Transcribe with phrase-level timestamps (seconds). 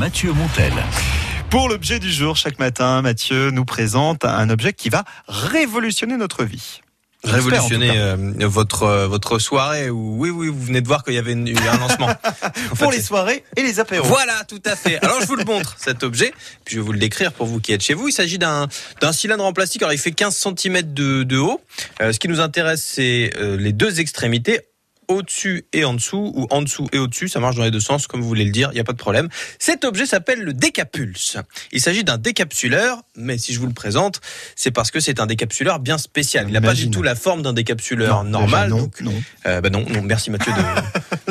[0.00, 0.72] Mathieu Montel.
[1.50, 6.44] Pour l'objet du jour, chaque matin, Mathieu nous présente un objet qui va révolutionner notre
[6.44, 6.80] vie.
[7.22, 8.16] Révolutionner euh,
[8.46, 11.48] votre euh, votre soirée ou oui oui vous venez de voir qu'il y avait une-
[11.48, 12.06] eu un lancement
[12.72, 14.06] En Pour fait, les soirées et les apéros.
[14.06, 14.96] Voilà, tout à fait.
[15.04, 16.32] Alors je vous le montre, cet objet,
[16.64, 18.08] puis je vais vous le décrire pour vous qui êtes chez vous.
[18.08, 18.68] Il s'agit d'un
[19.02, 19.82] d'un cylindre en plastique.
[19.82, 21.60] Alors il fait 15 cm de, de haut.
[22.00, 24.60] Euh, ce qui nous intéresse, c'est euh, les deux extrémités
[25.10, 28.06] au-dessus et en dessous, ou en dessous et au-dessus, ça marche dans les deux sens,
[28.06, 29.28] comme vous voulez le dire, il n'y a pas de problème.
[29.58, 31.36] Cet objet s'appelle le décapulse.
[31.72, 34.20] Il s'agit d'un décapsuleur, mais si je vous le présente,
[34.56, 36.46] c'est parce que c'est un décapsuleur bien spécial.
[36.48, 38.70] Il n'a pas du tout la forme d'un décapsuleur Non, normal.
[38.70, 39.14] non, donc, non.
[39.46, 40.58] euh, bah non, non, merci Mathieu de,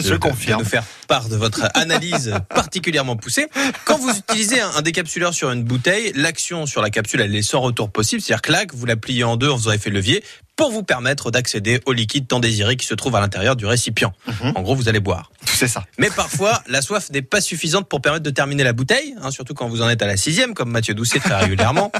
[0.00, 0.60] Je confirme.
[0.60, 3.46] de nous faire part de votre analyse particulièrement poussée.
[3.84, 7.42] Quand vous utilisez un, un décapsuleur sur une bouteille, l'action sur la capsule, elle est
[7.42, 8.22] sans retour possible.
[8.22, 10.22] C'est-à-dire que là, vous la pliez en deux en faisant effet levier
[10.58, 14.12] pour vous permettre d'accéder au liquide tant désiré qui se trouve à l'intérieur du récipient.
[14.26, 14.52] Mhm.
[14.56, 15.30] En gros, vous allez boire.
[15.44, 15.84] C'est ça.
[15.98, 19.54] Mais parfois, la soif n'est pas suffisante pour permettre de terminer la bouteille, hein, surtout
[19.54, 21.92] quand vous en êtes à la sixième, comme Mathieu Doucet très régulièrement.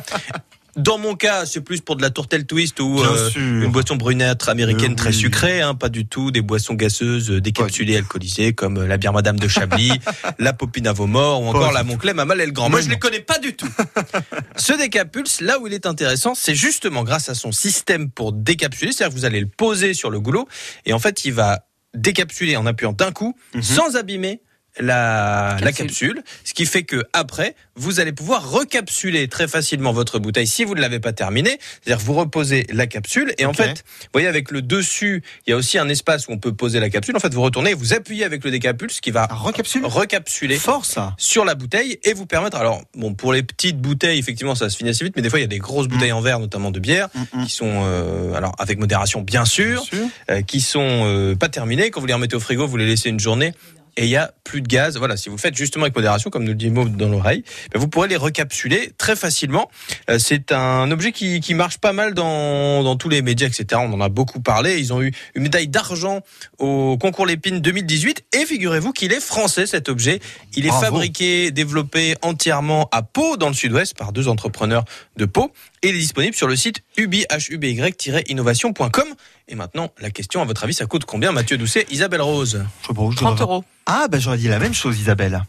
[0.78, 4.48] Dans mon cas, c'est plus pour de la tourtelle twist ou euh, une boisson brunâtre
[4.48, 5.14] américaine Euh, très oui.
[5.16, 9.38] sucrée, hein, pas du tout des boissons gazeuses euh, décapsulées, alcoolisées comme la bière Madame
[9.40, 9.90] de Chablis,
[10.38, 12.70] la Popine à vos morts ou encore la Montclair, Mamal et le Grand.
[12.70, 13.68] Moi, je les connais pas du tout.
[14.56, 18.92] Ce décapulse, là où il est intéressant, c'est justement grâce à son système pour décapsuler,
[18.92, 20.46] c'est-à-dire que vous allez le poser sur le goulot
[20.86, 23.62] et en fait, il va décapsuler en appuyant d'un coup, Mhm.
[23.62, 24.42] sans abîmer
[24.80, 26.22] la, la Capsule.
[26.44, 30.74] ce qui fait que après vous allez pouvoir recapsuler très facilement votre bouteille si vous
[30.74, 31.58] ne l'avez pas terminée.
[31.82, 35.52] C'est-à-dire vous reposez la capsule et en fait, vous voyez avec le dessus, il y
[35.52, 37.16] a aussi un espace où on peut poser la capsule.
[37.16, 41.14] En fait, vous retournez, vous appuyez avec le décapulse qui va recapsule recapsuler Fort ça.
[41.18, 42.56] sur la bouteille et vous permettre.
[42.56, 45.38] Alors bon, pour les petites bouteilles, effectivement, ça se finit assez vite, mais des fois
[45.38, 47.44] il y a des grosses bouteilles en verre, notamment de bière, Mm, mm.
[47.44, 50.08] qui sont euh, alors avec modération bien sûr, Bien sûr.
[50.30, 51.90] euh, qui sont euh, pas terminées.
[51.90, 53.52] Quand vous les remettez au frigo, vous les laissez une journée.
[54.00, 54.96] Et il y a plus de gaz.
[54.96, 57.42] Voilà, si vous le faites justement avec modération, comme nous le dit Maud dans l'oreille,
[57.72, 59.68] ben, vous pourrez les recapsuler très facilement.
[60.08, 63.82] Euh, c'est un objet qui, qui marche pas mal dans, dans tous les médias, etc.
[63.84, 64.78] On en a beaucoup parlé.
[64.78, 66.20] Ils ont eu une médaille d'argent
[66.58, 68.22] au concours Lépine 2018.
[68.40, 70.20] Et figurez-vous qu'il est français cet objet.
[70.54, 70.84] Il est Bravo.
[70.84, 74.84] fabriqué, développé entièrement à Pau, dans le sud-ouest, par deux entrepreneurs
[75.16, 75.50] de Pau.
[75.82, 79.08] Et il est disponible sur le site uby-innovation.com.
[79.50, 82.62] Et maintenant, la question, à votre avis, ça coûte combien, Mathieu Doucet, Isabelle Rose?
[82.82, 83.64] Je sais pas où je 30 devrais- euros.
[83.90, 85.42] Ah, bah j'aurais dit la même chose, Isabelle.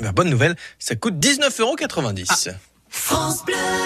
[0.00, 3.78] Ben, Bonne nouvelle, ça coûte 19,90 euros.